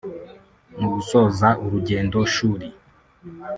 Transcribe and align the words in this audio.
Mu 0.79 0.87
gusoza 0.95 1.47
urugendo 1.65 2.17
shuri 2.33 2.67